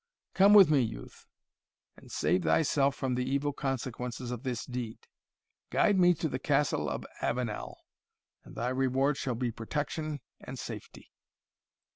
Come 0.33 0.55
with 0.55 0.67
me, 0.71 0.81
youth, 0.81 1.27
and 1.95 2.11
save 2.11 2.41
thyself 2.43 2.95
from 2.95 3.13
the 3.13 3.23
evil 3.23 3.53
consequences 3.53 4.31
of 4.31 4.41
this 4.41 4.65
deed 4.65 4.97
Guide 5.69 5.99
me 5.99 6.15
to 6.15 6.27
the 6.27 6.39
Castle 6.39 6.89
of 6.89 7.05
Avenel, 7.21 7.77
and 8.43 8.55
thy 8.55 8.69
reward 8.69 9.15
shall 9.17 9.35
be 9.35 9.51
protection 9.51 10.19
and 10.39 10.57
safety." 10.57 11.11